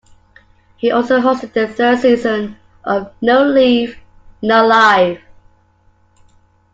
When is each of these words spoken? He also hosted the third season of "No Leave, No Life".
He 0.77 0.89
also 0.89 1.19
hosted 1.19 1.53
the 1.53 1.67
third 1.67 1.99
season 1.99 2.57
of 2.83 3.13
"No 3.21 3.43
Leave, 3.45 3.99
No 4.41 4.65
Life". 4.65 5.21